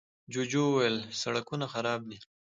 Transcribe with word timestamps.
جوجو 0.33 0.61
وويل، 0.69 0.97
سړکونه 1.21 1.65
خراب 1.73 2.01
دي. 2.09 2.17